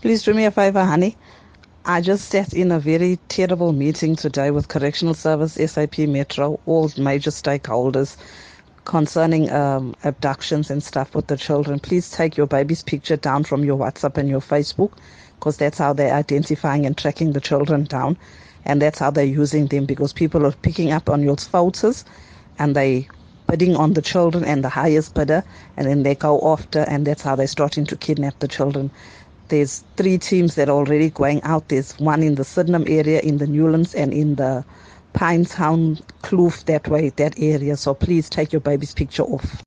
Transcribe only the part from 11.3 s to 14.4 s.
children. Please take your baby's picture down from your WhatsApp and your